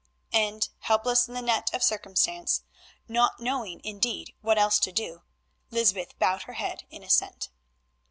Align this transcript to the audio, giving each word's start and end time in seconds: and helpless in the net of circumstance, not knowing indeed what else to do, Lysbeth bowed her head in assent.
and 0.33 0.69
helpless 0.79 1.27
in 1.27 1.35
the 1.35 1.43
net 1.43 1.71
of 1.75 1.83
circumstance, 1.83 2.63
not 3.07 3.39
knowing 3.39 3.79
indeed 3.83 4.33
what 4.41 4.57
else 4.57 4.79
to 4.79 4.91
do, 4.91 5.21
Lysbeth 5.69 6.17
bowed 6.17 6.41
her 6.41 6.53
head 6.53 6.85
in 6.89 7.03
assent. 7.03 7.49